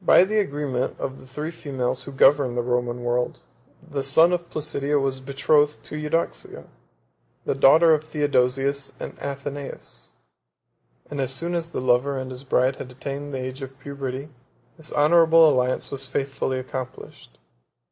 [0.00, 3.42] 5 By the agreement of the three females who governed the Roman world,
[3.80, 6.64] the son of Placidia was betrothed to Eudoxia,
[7.44, 10.14] the daughter of Theodosius and Athenais;
[11.08, 14.30] and as soon as the lover and his bride had attained the age of puberty,
[14.76, 17.38] this honorable alliance was faithfully accomplished.